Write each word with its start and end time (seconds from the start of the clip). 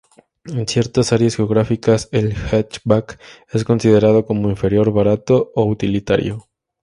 En 0.45 0.67
ciertas 0.67 1.13
áreas 1.13 1.35
geográficas, 1.35 2.09
el 2.11 2.33
"hatchback" 2.51 3.19
es 3.51 3.63
considerado 3.63 4.25
como 4.25 4.49
inferior, 4.49 4.91
barato 4.91 5.51
o 5.53 5.65
utilitario. 5.65 6.47